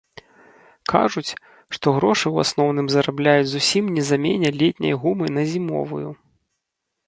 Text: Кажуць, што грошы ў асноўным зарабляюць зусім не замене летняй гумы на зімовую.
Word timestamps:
Кажуць, 0.93 1.31
што 1.77 1.93
грошы 1.97 2.25
ў 2.31 2.37
асноўным 2.49 2.87
зарабляюць 2.95 3.45
зусім 3.53 3.83
не 4.01 4.09
замене 4.11 4.49
летняй 4.61 4.93
гумы 5.07 5.25
на 5.41 5.49
зімовую. 5.55 6.07